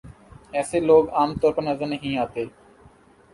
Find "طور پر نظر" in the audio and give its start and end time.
1.41-1.87